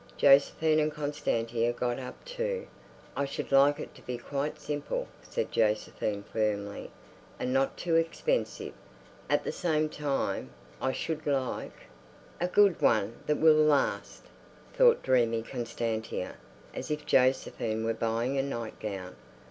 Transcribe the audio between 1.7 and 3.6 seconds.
got up too. "I should